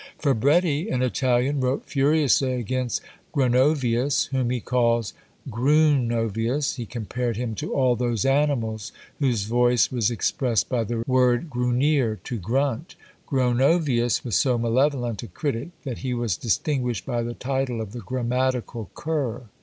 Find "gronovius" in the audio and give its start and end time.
3.35-4.29, 13.27-14.25